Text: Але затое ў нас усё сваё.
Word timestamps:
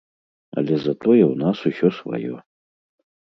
Але 0.61 0.77
затое 0.85 1.19
ў 1.27 1.35
нас 1.43 1.57
усё 1.71 1.87
сваё. 1.99 2.35